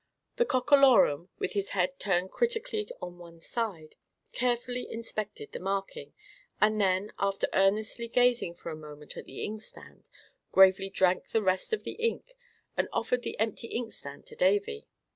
[0.37, 3.93] The Cockalorum, with his head turned critically on one side,
[4.31, 6.13] carefully inspected the marking,
[6.59, 10.07] and then, after earnestly gazing for a moment at the inkstand,
[10.51, 12.33] gravely drank the rest of the ink
[12.75, 14.87] and offered the empty inkstand to Davy.